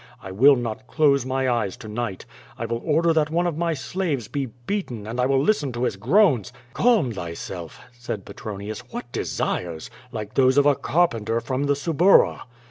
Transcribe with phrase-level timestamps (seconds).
[0.19, 2.25] I will not close my eyes to night.
[2.57, 5.83] I will order that one of my slaves be beaten, and I will listen to
[5.83, 8.79] his groans —""Calm th)'self,^* said Petronius.
[8.89, 9.91] "What desires!
[10.11, 12.45] Like those of a carpenter from the Suburra."